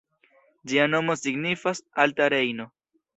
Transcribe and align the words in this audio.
Ĝia 0.71 0.87
nomo 0.93 1.15
signifas 1.23 1.83
“alta 2.05 2.31
Rejno”. 2.35 2.67